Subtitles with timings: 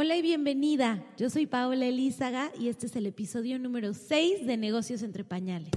[0.00, 1.04] Hola y bienvenida.
[1.16, 5.72] Yo soy Paola Elízaga y este es el episodio número 6 de Negocios entre Pañales.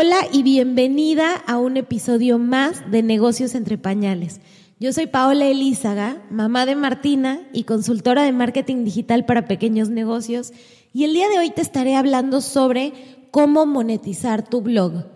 [0.00, 4.40] Hola y bienvenida a un episodio más de Negocios entre Pañales.
[4.78, 10.52] Yo soy Paola Elízaga, mamá de Martina y consultora de marketing digital para pequeños negocios.
[10.92, 12.92] Y el día de hoy te estaré hablando sobre
[13.32, 15.06] cómo monetizar tu blog.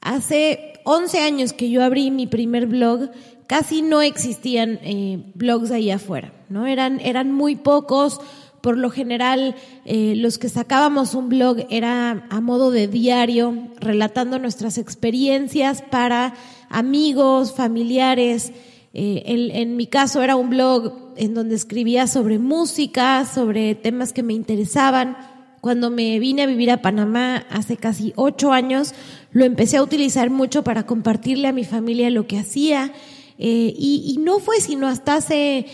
[0.00, 3.10] Hace 11 años que yo abrí mi primer blog,
[3.46, 6.66] casi no existían eh, blogs ahí afuera, ¿no?
[6.66, 8.20] Eran, eran muy pocos
[8.60, 9.54] por lo general,
[9.84, 16.34] eh, los que sacábamos un blog era a modo de diario, relatando nuestras experiencias para
[16.68, 18.52] amigos, familiares.
[18.94, 24.22] Eh, en, mi caso era un blog en donde escribía sobre música, sobre temas que
[24.22, 25.16] me interesaban.
[25.60, 28.94] Cuando me vine a vivir a Panamá hace casi ocho años,
[29.32, 32.92] lo empecé a utilizar mucho para compartirle a mi familia lo que hacía.
[33.38, 35.66] Eh, y, y, no fue sino hasta hace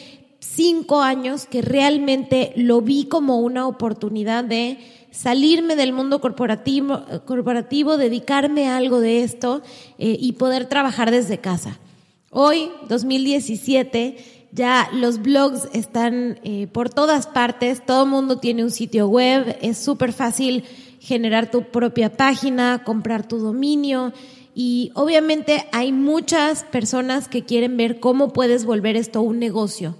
[0.44, 4.78] cinco años que realmente lo vi como una oportunidad de
[5.10, 9.62] salirme del mundo corporativo, corporativo dedicarme a algo de esto
[9.98, 11.78] eh, y poder trabajar desde casa.
[12.30, 14.16] Hoy, 2017,
[14.52, 19.56] ya los blogs están eh, por todas partes, todo el mundo tiene un sitio web,
[19.62, 20.64] es súper fácil
[21.00, 24.12] generar tu propia página, comprar tu dominio
[24.54, 29.96] y obviamente hay muchas personas que quieren ver cómo puedes volver esto un negocio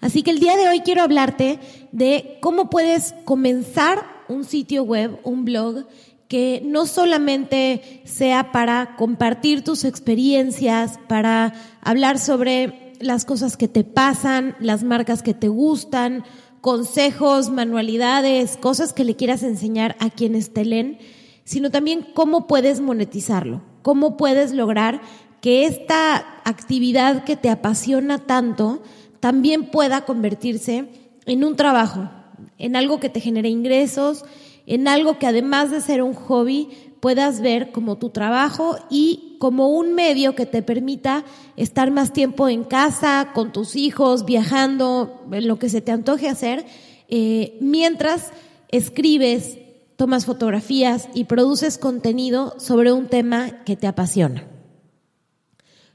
[0.00, 1.58] Así que el día de hoy quiero hablarte
[1.92, 5.86] de cómo puedes comenzar un sitio web, un blog,
[6.28, 13.82] que no solamente sea para compartir tus experiencias, para hablar sobre las cosas que te
[13.82, 16.24] pasan, las marcas que te gustan,
[16.60, 20.98] consejos, manualidades, cosas que le quieras enseñar a quienes te leen,
[21.44, 25.00] sino también cómo puedes monetizarlo, cómo puedes lograr
[25.40, 28.82] que esta actividad que te apasiona tanto
[29.20, 30.88] también pueda convertirse
[31.26, 32.10] en un trabajo,
[32.58, 34.24] en algo que te genere ingresos,
[34.66, 36.68] en algo que además de ser un hobby,
[37.00, 41.24] puedas ver como tu trabajo y como un medio que te permita
[41.56, 46.28] estar más tiempo en casa, con tus hijos, viajando, en lo que se te antoje
[46.28, 46.66] hacer,
[47.08, 48.30] eh, mientras
[48.68, 49.58] escribes,
[49.96, 54.46] tomas fotografías y produces contenido sobre un tema que te apasiona.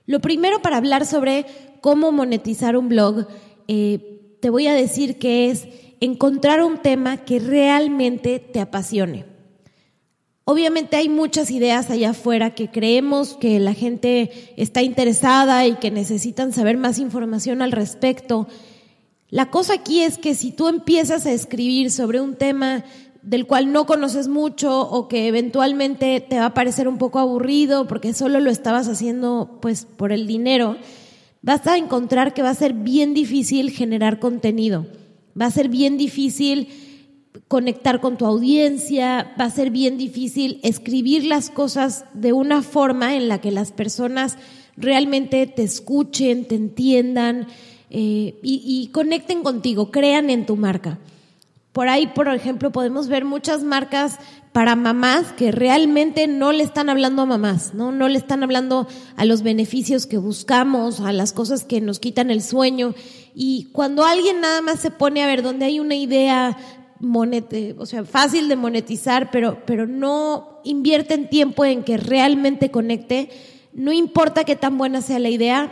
[0.06, 1.46] Lo primero para hablar sobre
[1.84, 3.28] cómo monetizar un blog,
[3.68, 5.68] eh, te voy a decir que es
[6.00, 9.26] encontrar un tema que realmente te apasione.
[10.46, 15.92] Obviamente hay muchas ideas allá afuera que creemos que la gente está interesada y que
[15.92, 18.48] necesitan saber más información al respecto.
[19.30, 22.86] La cosa aquí es que si tú empiezas a escribir sobre un tema
[23.24, 27.88] del cual no conoces mucho o que eventualmente te va a parecer un poco aburrido
[27.88, 30.78] porque solo lo estabas haciendo pues por el dinero,
[31.44, 34.88] vas a encontrar que va a ser bien difícil generar contenido,
[35.40, 36.70] va a ser bien difícil
[37.48, 43.16] conectar con tu audiencia, va a ser bien difícil escribir las cosas de una forma
[43.16, 44.38] en la que las personas
[44.78, 47.48] realmente te escuchen, te entiendan
[47.90, 50.98] eh, y, y conecten contigo, crean en tu marca.
[51.74, 54.20] Por ahí, por ejemplo, podemos ver muchas marcas
[54.52, 57.92] para mamás que realmente no le están hablando a mamás, ¿no?
[57.92, 62.30] No le están hablando a los beneficios que buscamos, a las cosas que nos quitan
[62.30, 62.94] el sueño.
[63.34, 66.56] Y cuando alguien nada más se pone a ver donde hay una idea
[67.00, 72.70] monete, o sea, fácil de monetizar, pero, pero no invierte en tiempo en que realmente
[72.70, 73.30] conecte,
[73.74, 75.72] no importa qué tan buena sea la idea,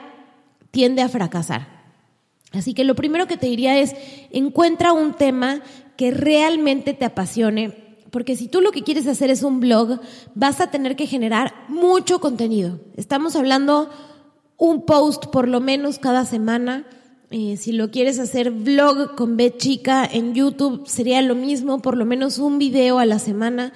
[0.71, 1.81] tiende a fracasar.
[2.51, 3.95] Así que lo primero que te diría es,
[4.31, 5.61] encuentra un tema
[6.01, 7.73] que realmente te apasione,
[8.09, 9.99] porque si tú lo que quieres hacer es un blog,
[10.33, 12.79] vas a tener que generar mucho contenido.
[12.97, 13.87] Estamos hablando
[14.57, 16.87] un post por lo menos cada semana.
[17.29, 21.95] Eh, si lo quieres hacer blog con B chica en YouTube, sería lo mismo, por
[21.95, 23.71] lo menos un video a la semana.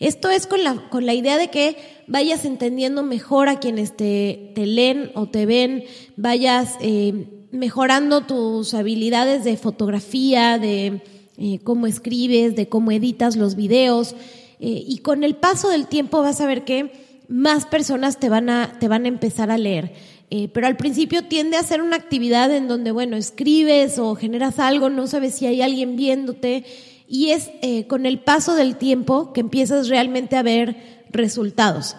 [0.00, 1.76] Esto es con la, con la idea de que
[2.08, 5.84] vayas entendiendo mejor a quienes te, te leen o te ven,
[6.16, 11.02] vayas eh, mejorando tus habilidades de fotografía, de
[11.38, 14.14] eh, cómo escribes, de cómo editas los videos.
[14.60, 16.92] Eh, y con el paso del tiempo vas a ver que
[17.28, 19.92] más personas te van a, te van a empezar a leer.
[20.30, 24.58] Eh, pero al principio tiende a ser una actividad en donde, bueno, escribes o generas
[24.58, 26.64] algo, no sabes si hay alguien viéndote.
[27.10, 30.76] y es eh, con el paso del tiempo que empiezas realmente a ver
[31.10, 31.96] resultados.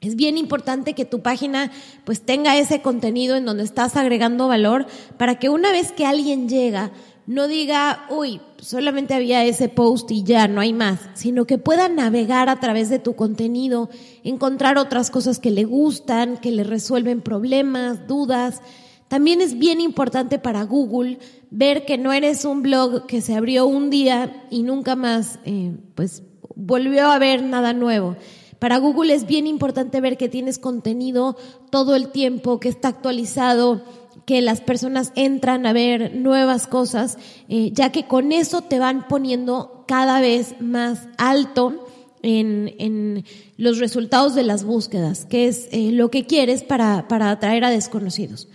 [0.00, 1.72] Es bien importante que tu página
[2.04, 6.48] pues tenga ese contenido en donde estás agregando valor para que una vez que alguien
[6.48, 6.92] llega
[7.26, 11.88] no diga, uy, solamente había ese post y ya, no hay más, sino que pueda
[11.88, 13.90] navegar a través de tu contenido,
[14.24, 18.60] encontrar otras cosas que le gustan, que le resuelven problemas, dudas.
[19.08, 21.18] También es bien importante para Google
[21.50, 25.76] ver que no eres un blog que se abrió un día y nunca más, eh,
[25.94, 26.22] pues,
[26.56, 28.16] volvió a ver nada nuevo.
[28.62, 31.36] Para Google es bien importante ver que tienes contenido
[31.70, 33.82] todo el tiempo, que está actualizado,
[34.24, 37.18] que las personas entran a ver nuevas cosas,
[37.48, 41.88] eh, ya que con eso te van poniendo cada vez más alto
[42.22, 43.24] en, en
[43.56, 47.70] los resultados de las búsquedas, que es eh, lo que quieres para, para atraer a
[47.70, 48.46] desconocidos.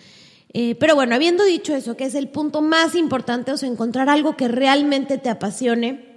[0.53, 4.07] Eh, pero bueno, habiendo dicho eso, que es el punto más importante, o sea, encontrar
[4.07, 6.15] algo que realmente te apasione,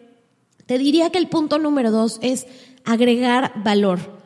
[0.66, 2.46] te diría que el punto número dos es
[2.84, 4.20] agregar valor.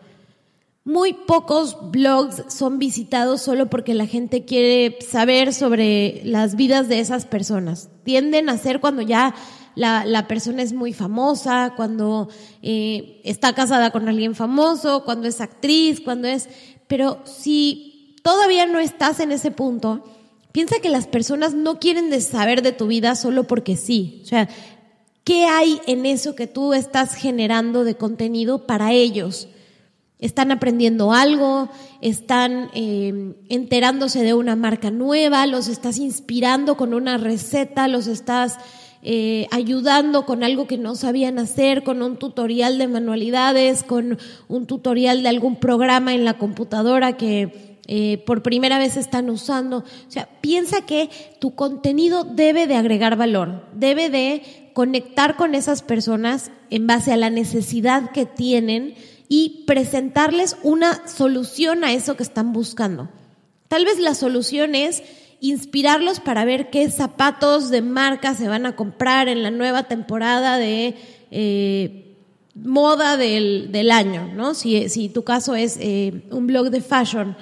[0.85, 7.01] Muy pocos blogs son visitados solo porque la gente quiere saber sobre las vidas de
[7.01, 7.89] esas personas.
[8.05, 9.35] Tienden a ser cuando ya
[9.75, 12.29] la, persona es muy famosa, cuando
[12.63, 16.49] eh, está casada con alguien famoso, cuando es actriz, cuando es...
[16.87, 20.05] Pero si todavía no estás en ese punto,
[20.53, 24.21] piensa que las personas no quieren saber de tu vida solo porque sí.
[24.23, 24.49] O sea,
[25.25, 29.49] ¿qué hay en eso que tú estás generando de contenido para ellos?
[30.25, 31.69] están aprendiendo algo,
[32.01, 38.57] están eh, enterándose de una marca nueva, los estás inspirando con una receta, los estás
[39.03, 44.19] eh, ayudando con algo que no sabían hacer, con un tutorial de manualidades, con
[44.49, 49.81] un tutorial de algún programa en la computadora que eh, por primera vez están usando.
[49.81, 55.83] O sea, piensa que tu contenido debe de agregar valor, debe de conectar con esas
[55.83, 58.95] personas en base a la necesidad que tienen
[59.29, 63.09] y presentarles una solución a eso que están buscando.
[63.69, 65.03] Tal vez la solución es
[65.41, 70.59] inspirarlos para ver qué zapatos de marca se van a comprar en la nueva temporada
[70.59, 70.95] de
[71.31, 72.17] eh,
[72.55, 74.55] moda del, año, ¿no?
[74.55, 77.37] Si, si, tu caso es eh, un blog de fashion.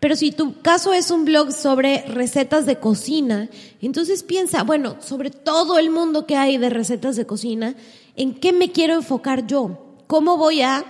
[0.00, 3.50] Pero si tu caso es un blog sobre recetas de cocina,
[3.82, 7.76] entonces piensa, bueno, sobre todo el mundo que hay de recetas de cocina,
[8.16, 9.98] ¿en qué me quiero enfocar yo?
[10.06, 10.84] ¿Cómo voy a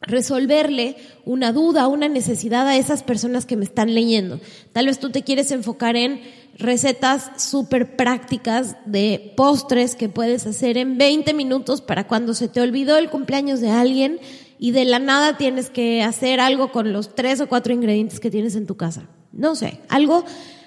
[0.00, 4.40] resolverle una duda, una necesidad a esas personas que me están leyendo.
[4.72, 6.22] Tal vez tú te quieres enfocar en
[6.56, 12.60] recetas súper prácticas de postres que puedes hacer en 20 minutos para cuando se te
[12.60, 14.20] olvidó el cumpleaños de alguien
[14.62, 18.30] y de la nada tienes que hacer algo con los tres o cuatro ingredientes que
[18.30, 19.08] tienes en tu casa.
[19.32, 20.22] No sé, algo,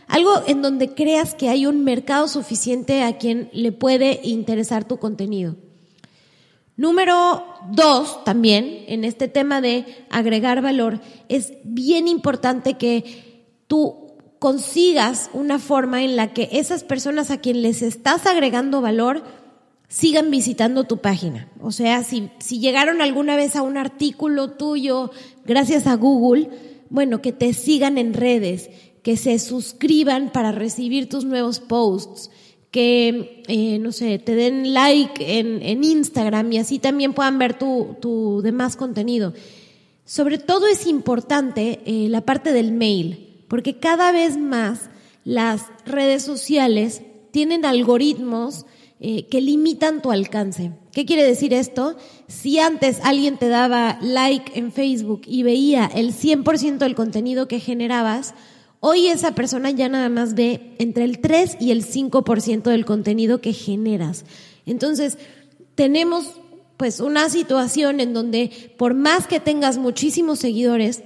[0.07, 4.97] algo en donde creas que hay un mercado suficiente a quien le puede interesar tu
[4.97, 5.57] contenido.
[6.75, 10.99] Número dos, también, en este tema de agregar valor,
[11.29, 17.61] es bien importante que tú consigas una forma en la que esas personas a quien
[17.61, 19.21] les estás agregando valor
[19.93, 21.47] sigan visitando tu página.
[21.61, 25.11] O sea, si, si llegaron alguna vez a un artículo tuyo
[25.45, 26.49] gracias a Google,
[26.89, 28.71] bueno, que te sigan en redes,
[29.03, 32.31] que se suscriban para recibir tus nuevos posts,
[32.71, 37.55] que, eh, no sé, te den like en, en, Instagram y así también puedan ver
[37.59, 39.35] tu, tu demás contenido.
[40.05, 44.89] Sobre todo es importante eh, la parte del mail, porque cada vez más
[45.23, 48.65] las redes sociales tienen algoritmos
[49.05, 50.71] eh, que limitan tu alcance.
[50.93, 51.97] ¿Qué quiere decir esto?
[52.27, 57.59] Si antes alguien te daba like en Facebook y veía el 100% del contenido que
[57.59, 58.33] generabas,
[58.85, 63.39] Hoy esa persona ya nada más ve entre el 3 y el 5% del contenido
[63.39, 64.25] que generas.
[64.65, 65.17] Entonces,
[65.75, 66.33] tenemos
[66.75, 71.01] pues una situación en donde por más que tengas muchísimos seguidores,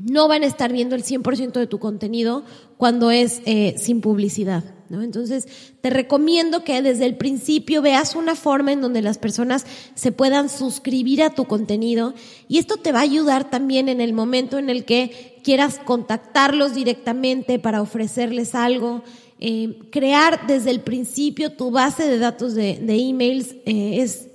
[0.00, 2.42] no van a estar viendo el 100% de tu contenido
[2.76, 4.64] cuando es eh, sin publicidad.
[4.90, 5.46] Entonces,
[5.80, 10.48] te recomiendo que desde el principio veas una forma en donde las personas se puedan
[10.48, 12.14] suscribir a tu contenido
[12.48, 16.74] y esto te va a ayudar también en el momento en el que quieras contactarlos
[16.74, 19.02] directamente para ofrecerles algo.
[19.40, 24.28] Eh, crear desde el principio tu base de datos de, emails eh, es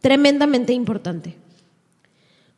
[0.00, 1.34] tremendamente importante.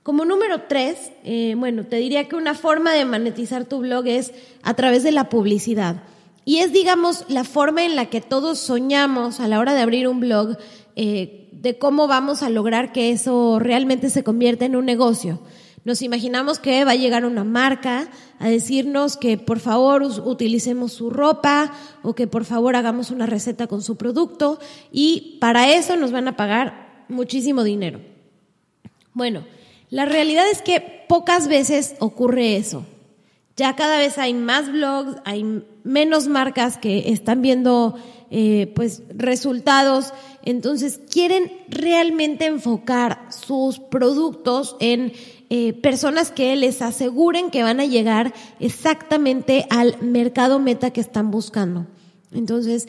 [0.02, 4.32] Como número tres, eh, bueno, te diría que una forma de monetizar tu blog es
[4.62, 6.02] a través de la publicidad.
[6.48, 10.08] Y es, digamos, la forma en la que todos soñamos a la hora de abrir
[10.08, 10.56] un blog
[10.96, 15.40] eh, de cómo vamos a lograr que eso realmente se convierta en un negocio.
[15.84, 21.10] Nos imaginamos que va a llegar una marca a decirnos que por favor utilicemos su
[21.10, 21.70] ropa
[22.02, 24.58] o que por favor hagamos una receta con su producto
[24.90, 28.00] y para eso nos van a pagar muchísimo dinero.
[29.12, 29.44] Bueno,
[29.90, 32.86] la realidad es que pocas veces ocurre eso.
[33.58, 37.96] Ya cada vez hay más blogs, hay menos marcas que están viendo
[38.30, 40.14] eh, pues resultados.
[40.44, 45.12] Entonces quieren realmente enfocar sus productos en
[45.50, 51.32] eh, personas que les aseguren que van a llegar exactamente al mercado meta que están
[51.32, 51.88] buscando.
[52.30, 52.86] Entonces,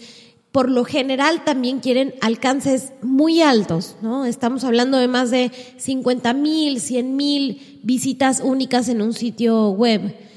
[0.52, 4.24] por lo general también quieren alcances muy altos, ¿no?
[4.24, 10.29] Estamos hablando de más de 50 mil, 100 mil visitas únicas en un sitio web.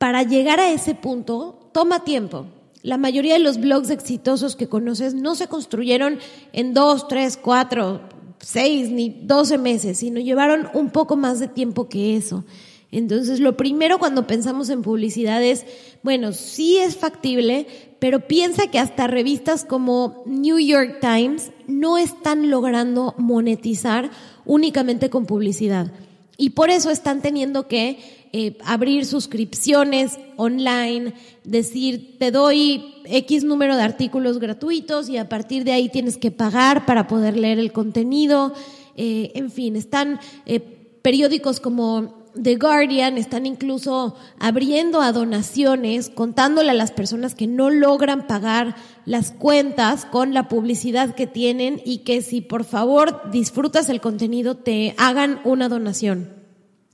[0.00, 2.46] Para llegar a ese punto, toma tiempo.
[2.80, 6.18] La mayoría de los blogs exitosos que conoces no se construyeron
[6.54, 8.00] en dos, tres, cuatro,
[8.38, 12.46] seis ni doce meses, sino llevaron un poco más de tiempo que eso.
[12.90, 15.66] Entonces, lo primero cuando pensamos en publicidad es,
[16.02, 17.66] bueno, sí es factible,
[17.98, 24.10] pero piensa que hasta revistas como New York Times no están logrando monetizar
[24.46, 25.92] únicamente con publicidad.
[26.38, 27.98] Y por eso están teniendo que
[28.32, 35.64] eh, abrir suscripciones online, decir, te doy X número de artículos gratuitos y a partir
[35.64, 38.52] de ahí tienes que pagar para poder leer el contenido.
[38.96, 40.60] Eh, en fin, están eh,
[41.02, 47.70] periódicos como The Guardian, están incluso abriendo a donaciones, contándole a las personas que no
[47.70, 53.88] logran pagar las cuentas con la publicidad que tienen y que si por favor disfrutas
[53.88, 56.32] el contenido te hagan una donación.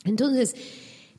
[0.05, 0.55] Entonces,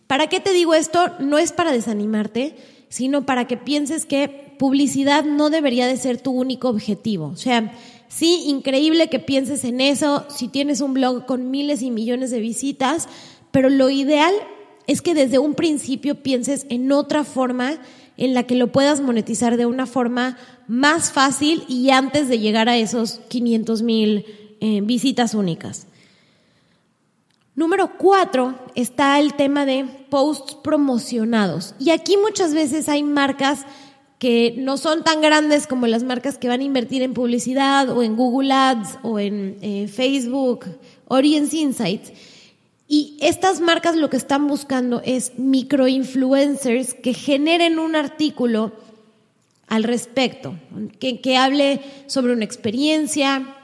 [0.07, 1.11] ¿Para qué te digo esto?
[1.19, 2.55] No es para desanimarte,
[2.89, 7.27] sino para que pienses que publicidad no debería de ser tu único objetivo.
[7.27, 7.73] O sea,
[8.07, 12.39] sí, increíble que pienses en eso, si tienes un blog con miles y millones de
[12.39, 13.07] visitas,
[13.51, 14.33] pero lo ideal
[14.87, 17.77] es que desde un principio pienses en otra forma
[18.15, 20.37] en la que lo puedas monetizar de una forma
[20.67, 24.25] más fácil y antes de llegar a esos 500 mil
[24.59, 25.87] eh, visitas únicas.
[27.57, 31.73] Número cuatro está el tema de posts promocionados.
[31.79, 33.65] Y aquí muchas veces hay marcas
[34.19, 38.03] que no son tan grandes como las marcas que van a invertir en publicidad o
[38.03, 40.65] en Google Ads o en eh, Facebook,
[41.09, 42.13] Audience Insights.
[42.87, 48.71] Y estas marcas lo que están buscando es microinfluencers que generen un artículo
[49.65, 50.53] al respecto,
[50.99, 53.56] que, que hable sobre una experiencia,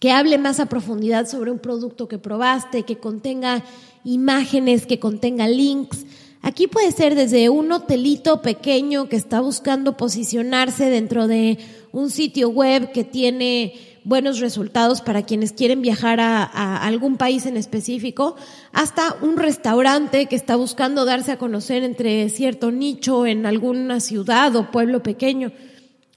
[0.00, 3.64] que hable más a profundidad sobre un producto que probaste, que contenga
[4.04, 6.04] imágenes, que contenga links.
[6.42, 11.58] Aquí puede ser desde un hotelito pequeño que está buscando posicionarse dentro de
[11.92, 13.74] un sitio web que tiene
[14.04, 16.44] buenos resultados para quienes quieren viajar a,
[16.86, 18.36] algún país en específico,
[18.72, 24.54] hasta un restaurante que está buscando darse a conocer entre cierto nicho en alguna ciudad
[24.54, 25.50] o pueblo pequeño.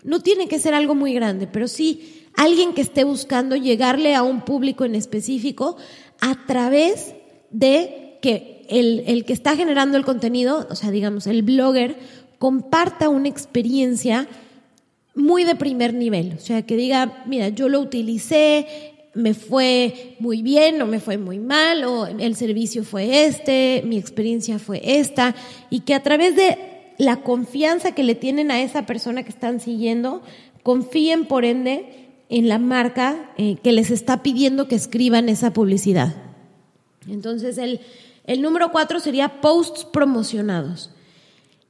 [0.03, 4.24] No tiene que ser algo muy grande, pero sí alguien que esté buscando llegarle a
[4.24, 5.75] un público en específico
[6.22, 7.13] a través
[7.51, 11.98] de que el, el, que está generando el contenido, o sea, digamos, el blogger,
[12.38, 14.25] comparta una experiencia
[15.15, 16.34] muy de primer nivel.
[16.38, 18.65] O sea, que diga, mira, yo lo utilicé,
[19.13, 23.98] me fue muy bien o me fue muy mal, o el servicio fue este, mi
[23.98, 25.36] experiencia fue esta,
[25.69, 26.58] y que a través de
[26.98, 30.22] la confianza que le tienen a esa persona que están siguiendo,
[30.63, 36.15] confíen por ende en la marca eh, que les está pidiendo que escriban esa publicidad.
[37.07, 37.81] Entonces, el,
[38.25, 40.91] el número cuatro sería posts promocionados.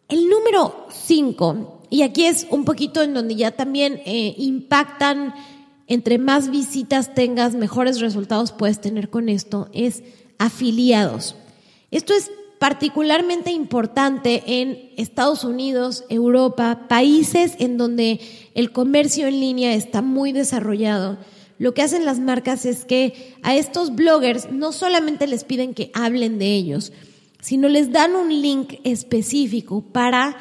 [0.10, 5.34] El número cinco, y aquí es un poquito en donde ya también eh, impactan,
[5.88, 10.04] entre más visitas tengas, mejores resultados puedes tener con esto, es
[10.38, 11.36] afiliados.
[11.92, 18.20] Esto es particularmente importante en Estados Unidos, Europa, países en donde
[18.54, 21.18] el comercio en línea está muy desarrollado.
[21.58, 25.90] Lo que hacen las marcas es que a estos bloggers no solamente les piden que
[25.94, 26.92] hablen de ellos,
[27.42, 30.38] sino les dan un link específico para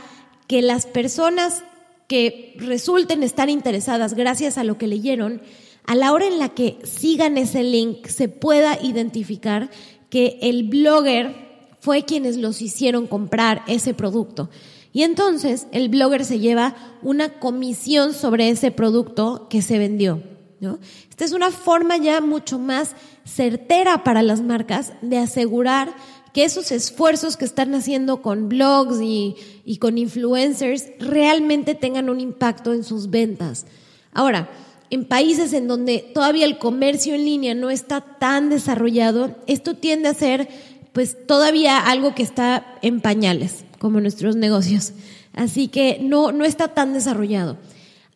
[0.49, 1.63] que las personas
[2.09, 5.41] que resulten estar interesadas gracias a lo que leyeron,
[5.87, 9.71] a la hora en la que sigan ese link se pueda identificar
[10.11, 11.48] que el blogger
[11.89, 14.51] fue quienes los hicieron comprar ese producto.
[14.93, 20.23] Y entonces el blogger se lleva una comisión sobre ese producto que se vendió.
[20.61, 20.81] ¿no?
[21.09, 22.91] Esta es una forma ya mucho más
[23.25, 25.95] certera para las marcas de asegurar
[26.35, 32.21] que esos esfuerzos que están haciendo con blogs y, y con influencers realmente tengan un
[32.21, 33.65] impacto en sus ventas.
[34.13, 34.51] Ahora,
[34.91, 40.11] en países en donde todavía el comercio en línea no está tan desarrollado, esto tiende
[40.11, 40.49] a ser
[40.93, 44.93] pues todavía algo que está en pañales, como nuestros negocios.
[45.35, 47.59] Así que no, no está tan desarrollado.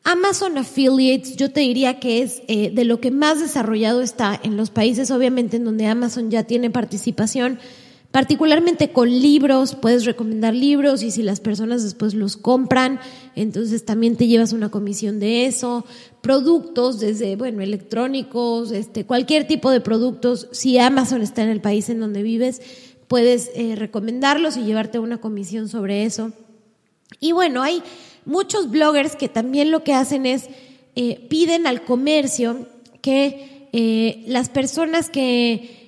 [0.05, 4.57] Amazon Affiliates yo te diría que es eh, de lo que más desarrollado está en
[4.57, 7.61] los países, obviamente, en donde Amazon ya tiene participación,
[8.13, 13.01] particularmente con libros, puedes recomendar libros y si las personas después los compran,
[13.35, 15.87] entonces también te llevas una comisión de eso,
[16.21, 21.89] productos desde, bueno, electrónicos, este, cualquier tipo de productos, si Amazon está en el país
[21.89, 22.61] en donde vives,
[23.09, 26.33] puedes eh, recomendarlos y llevarte una comisión sobre eso.
[27.19, 27.83] Y bueno, hay
[28.27, 30.49] muchos bloggers que también lo que hacen es
[30.97, 32.67] eh, piden al comercio
[33.01, 35.82] que eh, las personas que,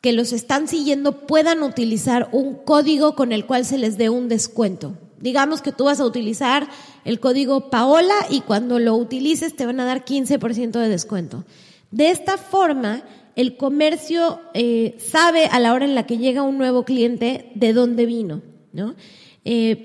[0.00, 4.28] que los están siguiendo puedan utilizar un código con el cual se les dé un
[4.28, 4.96] descuento.
[5.18, 6.68] Digamos que tú vas a utilizar
[7.04, 11.44] el código Paola y cuando lo utilices te van a dar 15% de descuento.
[11.90, 13.02] De esta forma,
[13.36, 17.72] el comercio eh, sabe a la hora en la que llega un nuevo cliente de
[17.74, 18.42] dónde vino,
[18.72, 18.94] ¿no?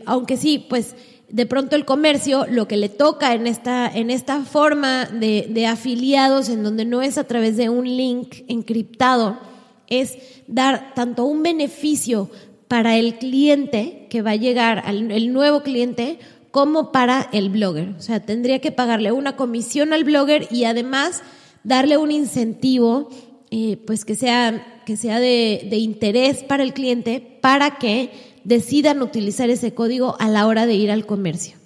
[0.06, 0.96] aunque sí, pues
[1.30, 5.66] de pronto el comercio lo que le toca en esta, en esta forma de, de
[5.66, 9.40] afiliados, en donde no es a través de un link encriptado,
[9.88, 12.30] es dar tanto un beneficio
[12.68, 16.20] para el cliente que va a llegar, al, el nuevo cliente,
[16.52, 17.90] como para el blogger.
[17.98, 21.22] O sea, tendría que pagarle una comisión al blogger y además
[21.64, 23.10] darle un incentivo,
[23.52, 28.12] eh, pues que sea, que sea de, de interés para el cliente para que
[28.44, 31.58] decidan utilizar ese código a la hora de ir al comercio.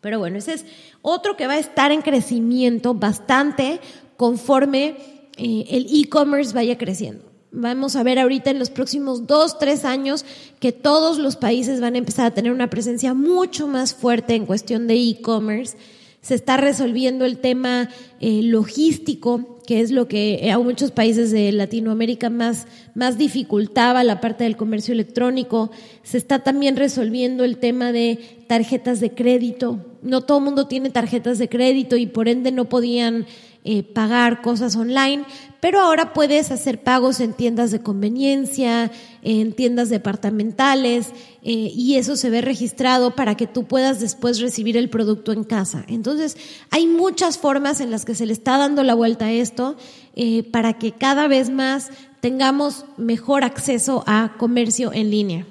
[0.00, 0.66] Pero bueno, ese es
[1.02, 3.80] otro que va a estar en crecimiento bastante
[4.16, 4.96] conforme
[5.36, 7.24] eh, el e-commerce vaya creciendo.
[7.52, 10.24] Vamos a ver ahorita en los próximos dos, tres años
[10.60, 14.46] que todos los países van a empezar a tener una presencia mucho más fuerte en
[14.46, 15.76] cuestión de e-commerce.
[16.20, 17.88] Se está resolviendo el tema
[18.20, 24.20] eh, logístico que es lo que a muchos países de Latinoamérica más, más dificultaba la
[24.20, 25.70] parte del comercio electrónico.
[26.04, 29.84] Se está también resolviendo el tema de tarjetas de crédito.
[30.02, 33.26] No todo el mundo tiene tarjetas de crédito y por ende no podían
[33.68, 35.24] eh, pagar cosas online,
[35.60, 41.08] pero ahora puedes hacer pagos en tiendas de conveniencia, en tiendas departamentales,
[41.42, 45.42] eh, y eso se ve registrado para que tú puedas después recibir el producto en
[45.42, 45.84] casa.
[45.88, 46.36] Entonces,
[46.70, 49.76] hay muchas formas en las que se le está dando la vuelta a esto
[50.14, 51.90] eh, para que cada vez más
[52.20, 55.46] tengamos mejor acceso a comercio en línea.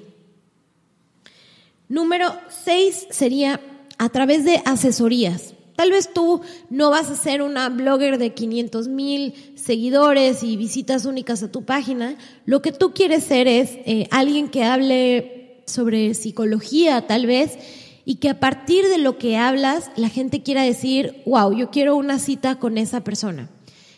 [1.90, 3.60] Número seis sería
[3.98, 5.55] a través de asesorías.
[5.76, 11.04] Tal vez tú no vas a ser una blogger de 500 mil seguidores y visitas
[11.04, 12.16] únicas a tu página.
[12.46, 17.58] Lo que tú quieres ser es eh, alguien que hable sobre psicología, tal vez,
[18.04, 21.96] y que a partir de lo que hablas, la gente quiera decir, wow, yo quiero
[21.96, 23.50] una cita con esa persona.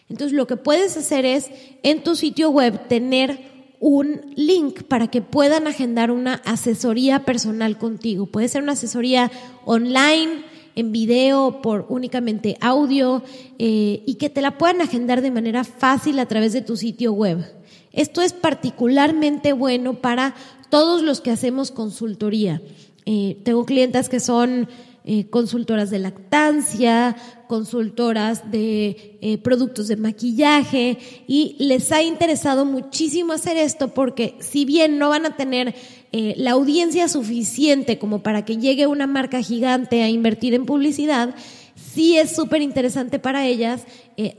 [0.09, 1.51] Entonces, lo que puedes hacer es
[1.83, 3.39] en tu sitio web tener
[3.81, 8.27] un link para que puedan agendar una asesoría personal contigo.
[8.27, 9.31] Puede ser una asesoría
[9.65, 10.43] online,
[10.79, 13.25] en video, por únicamente audio
[13.59, 17.13] eh, y que te la puedan agendar de manera fácil a través de tu sitio
[17.13, 17.45] web.
[17.93, 20.37] Esto es particularmente bueno para
[20.71, 22.63] todos los que hacemos consultoría.
[23.07, 24.69] Eh, tengo clientes que son
[25.05, 27.17] eh, consultoras de lactancia,
[27.49, 34.99] consultoras de productos de maquillaje y les ha interesado muchísimo hacer esto porque si bien
[34.99, 35.75] no van a tener
[36.13, 41.35] eh, la audiencia suficiente como para que llegue una marca gigante a invertir en publicidad,
[41.75, 43.83] sí es súper interesante para ellas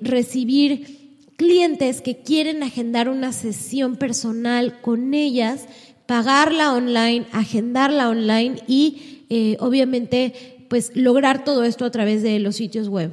[0.01, 5.67] recibir clientes que quieren agendar una sesión personal con ellas,
[6.05, 12.89] pagarla online, agendarla online y obviamente pues lograr todo esto a través de los sitios
[12.89, 13.11] web.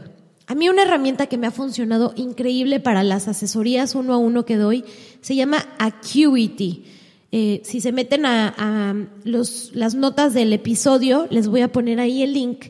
[0.48, 4.44] A mí una herramienta que me ha funcionado increíble para las asesorías uno a uno
[4.44, 4.84] que doy
[5.20, 6.84] se llama Acuity.
[7.32, 12.22] Eh, si se meten a, los, las notas del episodio, les voy a poner ahí
[12.22, 12.66] el link.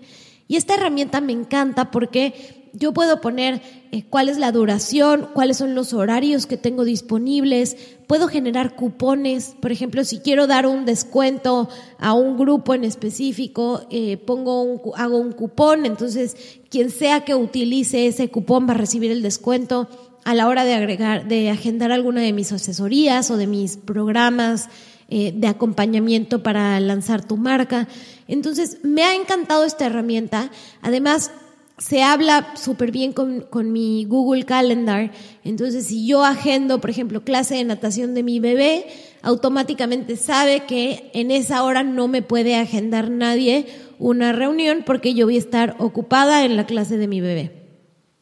[0.49, 5.57] Y esta herramienta me encanta porque yo puedo poner eh, cuál es la duración, cuáles
[5.57, 10.85] son los horarios que tengo disponibles, puedo generar cupones, por ejemplo, si quiero dar un
[10.85, 16.37] descuento a un grupo en específico, eh, pongo un, hago un cupón, entonces
[16.69, 19.89] quien sea que utilice ese cupón va a recibir el descuento
[20.27, 24.69] a la hora de agregar, de agendar alguna de mis asesorías o de mis programas
[25.09, 27.87] eh, de acompañamiento para lanzar tu marca.
[28.27, 30.51] Entonces, me ha encantado esta herramienta.
[30.83, 31.31] Además,
[31.79, 35.13] se habla súper bien con, con, mi Google Calendar.
[35.45, 38.87] Entonces, si yo agendo, por ejemplo, clase de natación de mi bebé,
[39.23, 43.67] automáticamente sabe que en esa hora no me puede agendar nadie
[44.01, 47.66] una reunión porque yo voy a estar ocupada en la clase de mi bebé.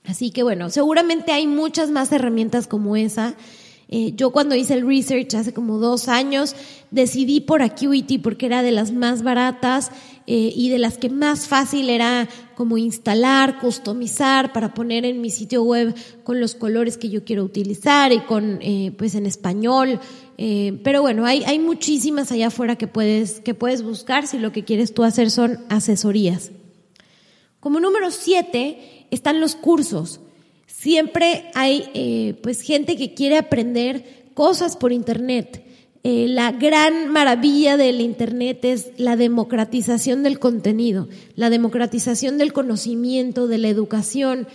[0.05, 3.35] Así que bueno, seguramente hay muchas más herramientas como esa.
[3.88, 6.55] Eh, yo cuando hice el research hace como dos años,
[6.90, 9.90] decidí por Acuity porque era de las más baratas
[10.27, 15.31] eh, y de las que más fácil era como instalar, customizar para poner en mi
[15.31, 20.01] sitio web con los colores que yo quiero utilizar y con, eh, pues en español.
[20.37, 24.64] pero bueno, hay, hay muchísimas allá afuera que puedes, que puedes buscar si lo que
[24.64, 26.51] quieres tú hacer son asesorías.
[27.61, 30.20] Como número siete están los cursos.
[30.66, 35.64] Siempre hay eh, pues gente que quiere aprender cosas por internet.
[36.03, 43.48] Eh, la gran maravilla del internet es la democratización del contenido, la democratización del conocimiento,
[43.48, 44.46] de la educación.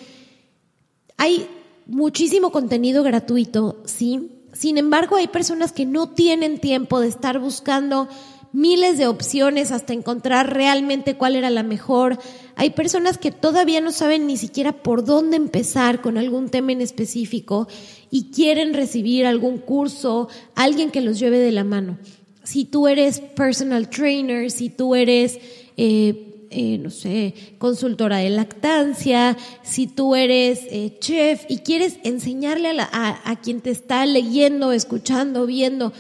[1.18, 1.48] Hay
[1.88, 4.30] muchísimo contenido gratuito, sí.
[4.54, 8.08] Sin embargo, hay personas que no tienen tiempo de estar buscando
[8.52, 12.18] miles de opciones hasta encontrar realmente cuál era la mejor.
[12.56, 16.82] Hay personas que todavía no saben ni siquiera por dónde empezar con algún tema en
[16.82, 17.68] específico
[18.10, 21.98] y quieren recibir algún curso, alguien que los lleve de la mano.
[22.44, 25.38] Si tú eres personal trainer, si tú eres,
[25.78, 32.70] eh, eh, no sé, consultora de lactancia, si tú eres eh, chef y quieres enseñarle
[32.80, 35.94] a, a quien te está leyendo, escuchando, viendo,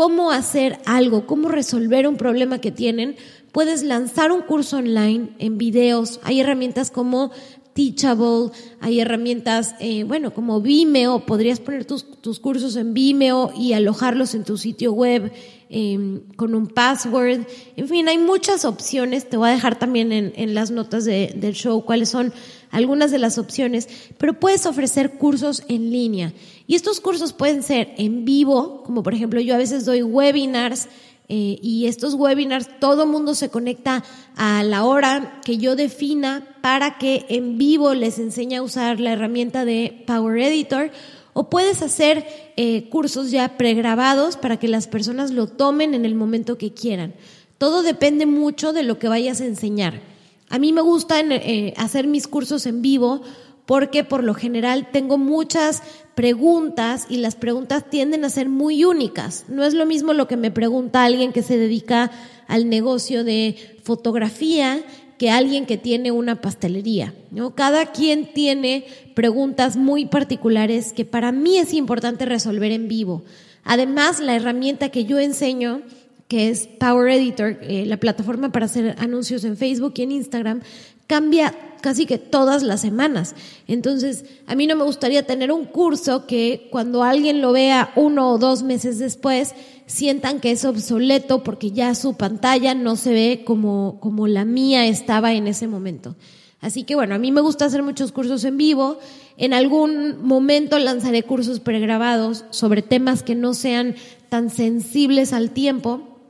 [0.00, 3.16] cómo hacer algo, cómo resolver un problema que tienen,
[3.52, 6.20] puedes lanzar un curso online en videos.
[6.22, 7.32] Hay herramientas como
[7.74, 12.02] Teachable, hay herramientas, eh, bueno, como Vimeo, podrías poner tus,
[12.40, 15.30] cursos en Vimeo y alojarlos en tu sitio web
[15.68, 17.46] em, con un password.
[17.76, 19.28] En fin, hay muchas opciones.
[19.28, 22.32] Te voy a dejar también en, en las notas de, del show cuáles son
[22.70, 26.32] algunas de las opciones, pero puedes ofrecer cursos en línea.
[26.70, 30.86] Y estos cursos pueden ser en vivo, como por ejemplo yo a veces doy webinars
[31.28, 34.04] eh, y estos webinars todo mundo se conecta
[34.36, 39.14] a la hora que yo defina para que en vivo les enseñe a usar la
[39.14, 40.92] herramienta de Power Editor.
[41.32, 42.24] O puedes hacer
[42.56, 47.14] eh, cursos ya pregrabados para que las personas lo tomen en el momento que quieran.
[47.58, 50.02] Todo depende mucho de lo que vayas a enseñar.
[50.48, 53.22] A mí me gusta eh, hacer mis cursos en vivo
[53.66, 55.82] porque por lo general tengo muchas
[56.14, 59.44] preguntas y las preguntas tienden a ser muy únicas.
[59.48, 62.10] No es lo mismo lo que me pregunta alguien que se dedica
[62.46, 64.82] al negocio de fotografía
[65.18, 67.14] que alguien que tiene una pastelería.
[67.30, 67.54] ¿no?
[67.54, 73.22] Cada quien tiene preguntas muy particulares que para mí es importante resolver en vivo.
[73.62, 75.82] Además, la herramienta que yo enseño
[76.30, 80.62] que es Power Editor, eh, la plataforma para hacer anuncios en Facebook y en Instagram,
[81.10, 83.34] cambia casi que todas las semanas.
[83.66, 88.30] Entonces, a mí no me gustaría tener un curso que cuando alguien lo vea uno
[88.30, 93.42] o dos meses después, sientan que es obsoleto porque ya su pantalla no se ve
[93.44, 96.14] como, como la mía estaba en ese momento.
[96.60, 99.00] Así que bueno, a mí me gusta hacer muchos cursos en vivo.
[99.36, 103.96] En algún momento lanzaré cursos pregrabados sobre temas que no sean
[104.28, 106.20] tan sensibles al tiempo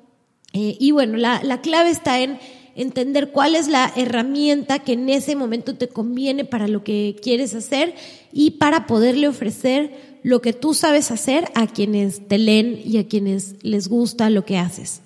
[0.53, 2.38] eh, y bueno, la, la clave está en
[2.75, 7.55] entender cuál es la herramienta que en ese momento te conviene para lo que quieres
[7.55, 7.95] hacer
[8.33, 13.07] y para poderle ofrecer lo que tú sabes hacer a quienes te leen y a
[13.07, 15.01] quienes les gusta lo que haces.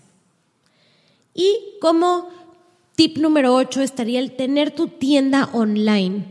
[1.34, 2.28] Y como
[2.96, 6.24] tip número 8 estaría el tener tu tienda online.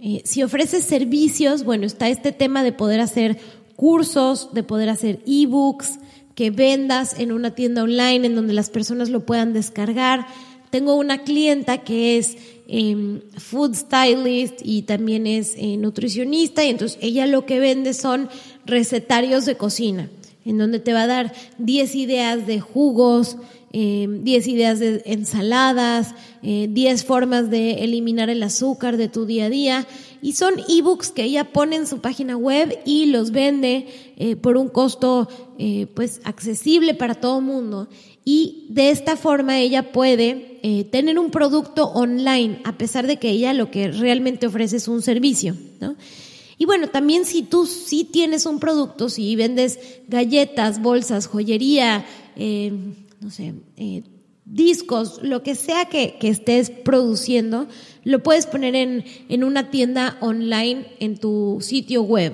[0.00, 3.38] Eh, si ofreces servicios, bueno, está este tema de poder hacer
[3.76, 5.98] cursos, de poder hacer ebooks,
[6.34, 10.26] que vendas en una tienda online en donde las personas lo puedan descargar.
[10.72, 16.98] Tengo una clienta que es em, food stylist y también es eh, nutricionista y entonces
[17.02, 18.30] ella lo que vende son
[18.64, 20.08] recetarios de cocina,
[20.46, 23.36] en donde te va a dar 10 ideas de jugos,
[23.72, 29.46] 10 em, ideas de ensaladas, 10 eh, formas de eliminar el azúcar de tu día
[29.46, 29.86] a día.
[30.22, 34.56] Y son ebooks que ella pone en su página web y los vende eh, por
[34.56, 37.88] un costo eh, pues accesible para todo mundo.
[38.24, 43.52] Y de esta forma ella puede tener un producto online, a pesar de que ella
[43.52, 45.56] lo que realmente ofrece es un servicio.
[45.80, 45.96] ¿no?
[46.62, 52.06] Y bueno, también si tú sí tienes un producto, si vendes galletas, bolsas, joyería,
[52.36, 54.04] no sé, eh,
[54.44, 57.66] discos, lo que sea que, estés produciendo,
[58.04, 62.32] lo puedes poner en, en una tienda online en tu sitio web.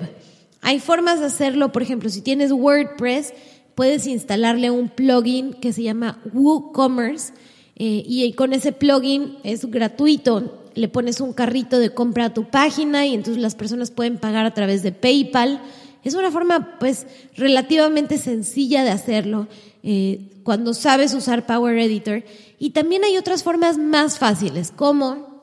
[0.61, 3.33] Hay formas de hacerlo, por ejemplo, si tienes WordPress,
[3.79, 7.31] puedes instalarle un plugin que se llama WooCommerce
[7.77, 10.65] eh, y con ese plugin es gratuito.
[10.75, 14.45] Le pones un carrito de compra a tu página y entonces las personas pueden pagar
[14.45, 15.61] a través de PayPal.
[16.03, 19.47] Es una forma, pues, relativamente sencilla de hacerlo.
[19.83, 22.25] Eh, cuando sabes usar Power Editor.
[22.59, 25.41] Y también hay otras formas más fáciles, como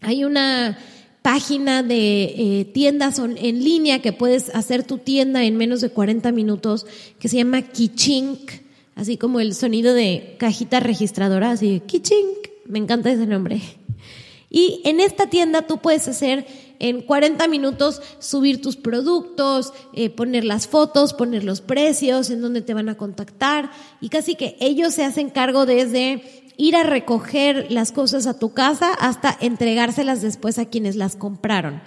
[0.00, 0.78] hay una
[1.24, 6.30] página de eh, tiendas en línea que puedes hacer tu tienda en menos de 40
[6.32, 6.84] minutos
[7.18, 8.50] que se llama Kichink,
[8.94, 13.62] así como el sonido de cajita registradora, así Kichink, me encanta ese nombre.
[14.50, 16.46] Y en esta tienda tú puedes hacer
[16.78, 22.60] en 40 minutos subir tus productos, eh, poner las fotos, poner los precios, en dónde
[22.60, 23.70] te van a contactar
[24.02, 28.52] y casi que ellos se hacen cargo desde ir a recoger las cosas a tu
[28.52, 31.82] casa hasta entregárselas después a quienes las compraron.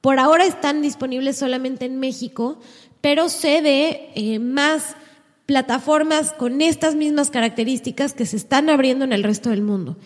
[0.00, 2.60] Por ahora están disponibles solamente en México,
[3.00, 4.96] pero sé de eh, más
[5.46, 9.96] plataformas con estas mismas características que se están abriendo en el resto del mundo.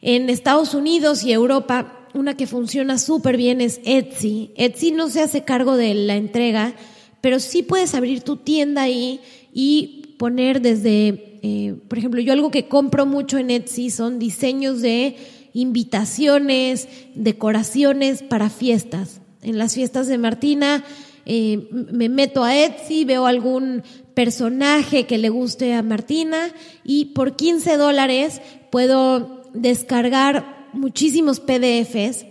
[0.00, 4.52] En Estados Unidos y Europa, una que funciona súper bien es Etsy.
[4.56, 6.74] Etsy no se hace cargo de la entrega,
[7.20, 9.20] pero sí puedes abrir tu tienda ahí
[9.52, 14.80] y poner desde eh, por ejemplo, yo algo que compro mucho en Etsy son diseños
[14.80, 15.14] de
[15.52, 19.20] invitaciones, decoraciones para fiestas.
[19.42, 20.82] En las fiestas de Martina
[21.26, 23.82] eh, me meto a Etsy, veo algún
[24.14, 26.50] personaje que le guste a Martina
[26.82, 32.24] y por 15 dólares puedo descargar muchísimos PDFs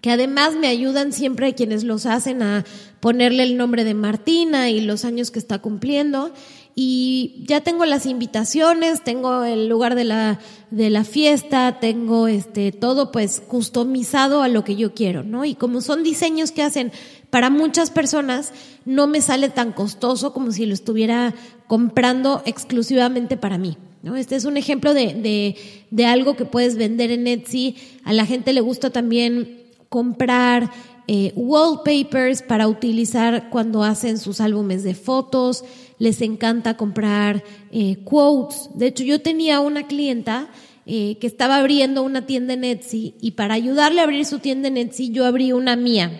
[0.00, 2.64] que además me ayudan siempre quienes los hacen a
[3.00, 6.32] ponerle el nombre de Martina y los años que está cumpliendo
[6.74, 12.72] y ya tengo las invitaciones, tengo el lugar de la, de la fiesta, tengo este,
[12.72, 15.44] todo pues customizado a lo que yo quiero, ¿no?
[15.44, 16.90] Y como son diseños que hacen
[17.28, 18.52] para muchas personas,
[18.84, 21.34] no me sale tan costoso como si lo estuviera
[21.66, 23.76] comprando exclusivamente para mí.
[24.02, 24.16] ¿no?
[24.16, 25.56] Este es un ejemplo de, de,
[25.90, 27.76] de algo que puedes vender en Etsy.
[28.04, 30.70] A la gente le gusta también comprar
[31.08, 35.64] eh, wallpapers para utilizar cuando hacen sus álbumes de fotos,
[36.02, 38.70] les encanta comprar eh, quotes.
[38.74, 40.48] De hecho, yo tenía una clienta
[40.84, 44.66] eh, que estaba abriendo una tienda en Etsy y para ayudarle a abrir su tienda
[44.66, 46.10] en Etsy yo abrí una mía,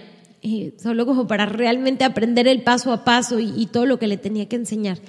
[0.81, 4.19] solo como para realmente aprender el paso a paso y, y, todo lo que le
[4.19, 5.01] tenía que enseñar.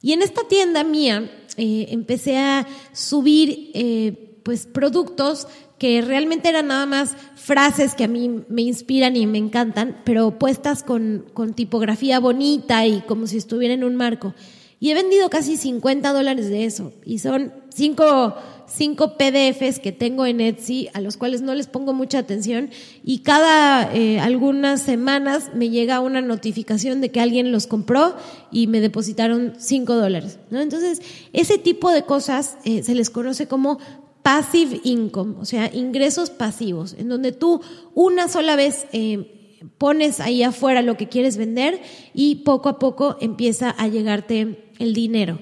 [0.00, 5.46] Y en esta tienda mía empecé a subir pues productos
[5.78, 10.38] que realmente eran nada más frases que a mí me inspiran y me encantan, pero
[10.38, 14.34] puestas con, con tipografía bonita y como si estuviera en un marco.
[14.78, 16.92] Y he vendido casi 50 dólares de eso.
[17.04, 18.34] Y son cinco,
[18.66, 22.68] cinco PDFs que tengo en Etsy, a los cuales no les pongo mucha atención.
[23.02, 28.16] Y cada eh, algunas semanas me llega una notificación de que alguien los compró
[28.50, 30.38] y me depositaron 5 dólares.
[30.50, 30.60] ¿no?
[30.60, 31.00] Entonces,
[31.32, 33.78] ese tipo de cosas eh, se les conoce como
[34.26, 37.60] passive income, o sea, ingresos pasivos, en donde tú
[37.94, 41.80] una sola vez eh, pones ahí afuera lo que quieres vender
[42.12, 45.38] y poco a poco empieza a llegarte el dinero.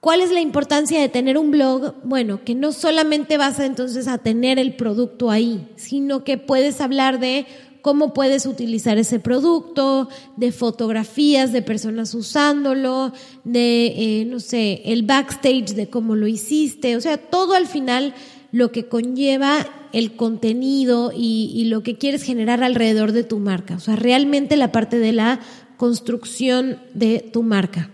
[0.00, 1.94] ¿Cuál es la importancia de tener un blog?
[2.04, 7.20] Bueno, que no solamente vas entonces a tener el producto ahí, sino que puedes hablar
[7.20, 7.46] de
[7.82, 13.12] cómo puedes utilizar ese producto, de fotografías de personas usándolo,
[13.44, 18.14] de, eh, no sé, el backstage de cómo lo hiciste, o sea, todo al final
[18.52, 23.76] lo que conlleva el contenido y, y lo que quieres generar alrededor de tu marca,
[23.76, 25.40] o sea, realmente la parte de la
[25.76, 27.90] construcción de tu marca.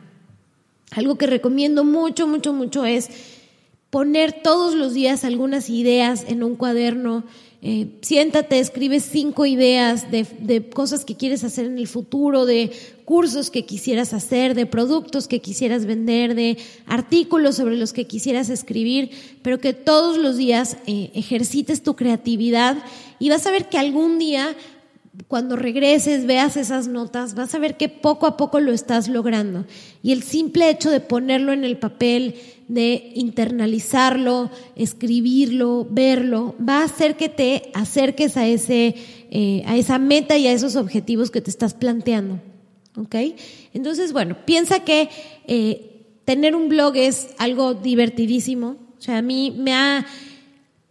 [0.90, 3.10] Algo que recomiendo mucho, mucho, mucho es
[3.90, 7.24] poner todos los días algunas ideas en un cuaderno,
[7.68, 12.70] eh, siéntate, escribe cinco ideas de, de, cosas que quieres hacer en el futuro, de
[13.04, 18.50] cursos que quisieras hacer, de productos que quisieras vender, de artículos sobre los que quisieras
[18.50, 19.10] escribir,
[19.42, 22.78] pero que todos los días eh, ejercites tu creatividad
[23.18, 24.54] y vas a ver que algún día
[25.28, 29.64] cuando regreses, veas esas notas, vas a ver que poco a poco lo estás logrando.
[30.02, 32.36] Y el simple hecho de ponerlo en el papel,
[32.68, 38.94] de internalizarlo, escribirlo, verlo, va a hacer que te acerques a, ese,
[39.30, 42.40] eh, a esa meta y a esos objetivos que te estás planteando.
[42.96, 43.14] ¿Ok?
[43.74, 45.10] Entonces, bueno, piensa que
[45.46, 48.76] eh, tener un blog es algo divertidísimo.
[48.98, 50.06] O sea, a mí me ha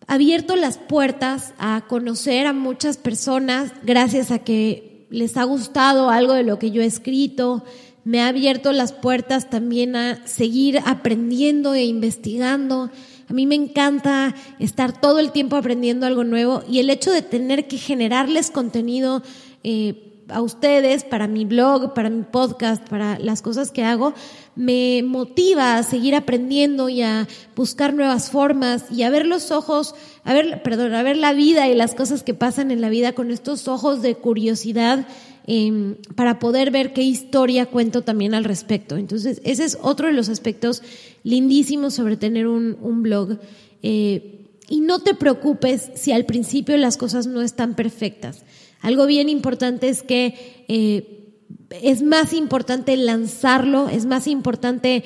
[0.07, 6.33] abierto las puertas a conocer a muchas personas gracias a que les ha gustado algo
[6.33, 7.63] de lo que yo he escrito.
[8.05, 12.91] Me ha abierto las puertas también a seguir aprendiendo e investigando.
[13.27, 17.23] A mí me encanta estar todo el tiempo aprendiendo algo nuevo y el hecho de
[17.23, 19.23] tener que generarles contenido
[19.63, 24.13] eh, a ustedes, para mi blog, para mi podcast, para las cosas que hago,
[24.55, 29.95] me motiva a seguir aprendiendo y a buscar nuevas formas y a ver los ojos,
[30.23, 33.13] a ver, perdón, a ver la vida y las cosas que pasan en la vida
[33.13, 35.07] con estos ojos de curiosidad
[35.47, 38.97] eh, para poder ver qué historia cuento también al respecto.
[38.97, 40.81] Entonces, ese es otro de los aspectos
[41.23, 43.39] lindísimos sobre tener un, un blog.
[43.83, 48.43] Eh, y no te preocupes si al principio las cosas no están perfectas.
[48.81, 51.33] Algo bien importante es que eh,
[51.81, 55.03] es más importante lanzarlo, es más importante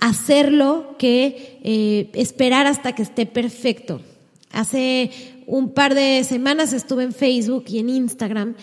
[0.00, 4.00] hacerlo que eh, esperar hasta que esté perfecto.
[4.50, 5.10] Hace
[5.46, 8.54] un par de semanas estuve en Facebook y en Instagram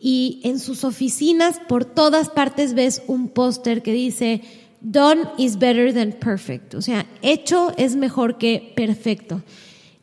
[0.00, 4.42] y en sus oficinas por todas partes ves un póster que dice
[4.80, 6.74] Done is better than perfect.
[6.74, 9.42] O sea, hecho es mejor que perfecto.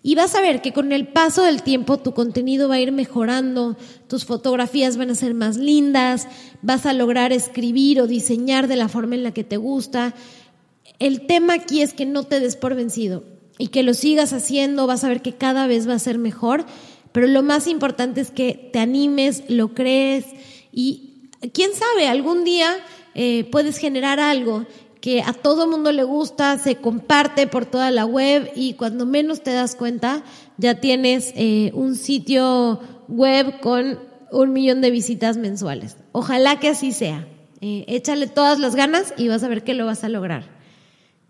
[0.04, 2.92] Y vas a ver que con el paso del tiempo tu contenido va a ir
[2.92, 3.76] mejorando,
[4.08, 6.28] tus fotografías van a ser más lindas,
[6.62, 10.14] vas a lograr escribir o diseñar de la forma en la que te gusta.
[11.00, 13.24] El tema aquí es que no te des por vencido
[13.58, 16.66] y que lo sigas haciendo, vas a ver que cada vez va a ser mejor,
[17.18, 20.26] pero lo más importante es que te animes, lo crees
[20.72, 22.78] y quién sabe, algún día
[23.16, 24.68] eh, puedes generar algo
[25.02, 29.42] que a todo mundo le gusta, se comparte por toda la web y cuando menos
[29.42, 30.24] te das cuenta
[30.58, 33.98] ya tienes eh, un sitio web con
[34.32, 35.98] un millón de visitas mensuales.
[36.12, 37.28] Ojalá que así sea.
[37.62, 40.44] Eh, échale todas las ganas y vas a ver que lo vas a lograr.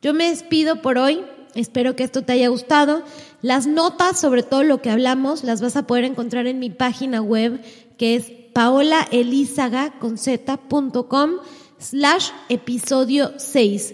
[0.01, 1.23] Yo me despido por hoy.
[1.55, 3.03] Espero que esto te haya gustado.
[3.41, 7.21] Las notas sobre todo lo que hablamos las vas a poder encontrar en mi página
[7.21, 7.61] web
[7.97, 11.31] que es paolaelizaga.com
[11.77, 13.93] slash episodio 6.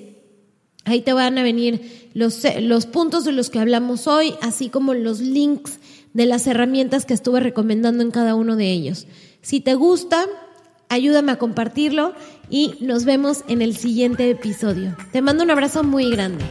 [0.86, 4.94] Ahí te van a venir los, los puntos de los que hablamos hoy, así como
[4.94, 5.80] los links
[6.14, 9.08] de las herramientas que estuve recomendando en cada uno de ellos.
[9.42, 10.26] Si te gusta,
[10.90, 12.14] ayúdame a compartirlo
[12.50, 14.96] y nos vemos en el siguiente episodio.
[15.12, 16.46] Te mando un abrazo muy grande.